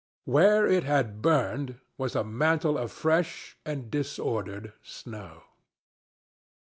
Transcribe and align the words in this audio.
Where 0.25 0.65
it 0.65 0.83
had 0.83 1.21
burned 1.21 1.79
was 1.95 2.15
a 2.15 2.23
mantle 2.23 2.75
of 2.75 2.91
fresh 2.91 3.55
and 3.63 3.91
disordered 3.91 4.73
snow. 4.81 5.43